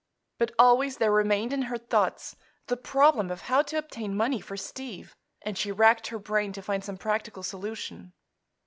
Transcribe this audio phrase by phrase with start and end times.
[0.39, 4.57] But always there remained in her thoughts the problem of how to obtain money for
[4.57, 8.11] Steve, and she racked her brain to find some practical solution.